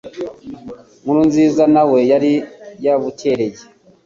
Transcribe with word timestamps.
Nkurunziza 1.01 1.63
nawe 1.73 1.99
yari 2.11 2.33
yabukereye 2.85 3.61